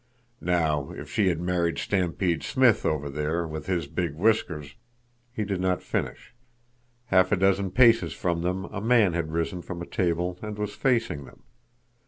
[0.41, 4.73] Now, if she had married Stampede Smith over there, with his big whiskers—"
[5.31, 6.33] He did not finish.
[7.05, 10.73] Half a dozen paces from them a man had risen from a table and was
[10.73, 11.43] facing them.